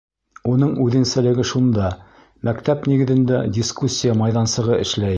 [0.51, 1.91] Уның үҙенсәлеге шунда:
[2.51, 5.09] мәктәп нигеҙендә дискуссия майҙансығы эшләй.